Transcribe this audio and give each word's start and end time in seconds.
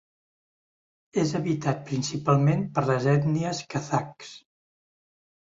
És 1.23 1.33
habitat 1.39 1.83
principalment 1.89 2.63
per 2.79 2.85
les 2.87 3.07
ètnies 3.13 3.63
kazakhs. 3.75 4.37